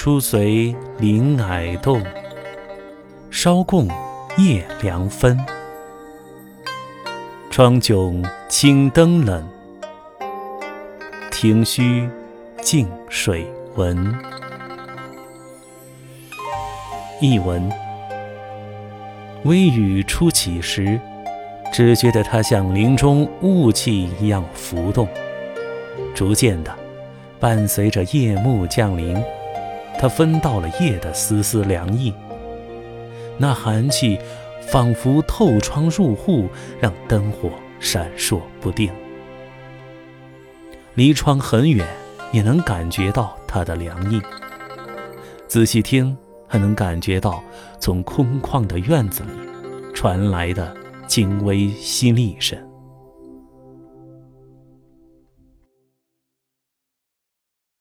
[0.00, 2.00] 初随林霭动，
[3.32, 3.88] 稍共
[4.36, 5.36] 夜凉分。
[7.50, 9.44] 窗迥青灯冷，
[11.32, 12.08] 庭虚
[12.62, 14.14] 静水闻。
[17.20, 17.68] 译文：
[19.42, 21.00] 微雨初起时，
[21.72, 25.08] 只觉得它像林中雾气一样浮动，
[26.14, 26.72] 逐渐的，
[27.40, 29.20] 伴随着夜幕降临。
[29.98, 32.14] 他分到了夜的丝丝凉意，
[33.36, 34.18] 那寒气
[34.68, 36.48] 仿佛透窗入户，
[36.80, 38.92] 让灯火闪烁不定。
[40.94, 41.86] 离窗很远，
[42.32, 44.20] 也能感觉到它的凉意。
[45.46, 47.42] 仔细听，还能感觉到
[47.80, 49.30] 从空旷的院子里
[49.94, 50.76] 传来的
[51.06, 52.67] 轻微淅沥声。